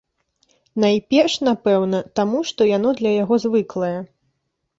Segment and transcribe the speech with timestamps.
[0.83, 3.93] Найперш, напэўна, таму, што яно для яго звыклае.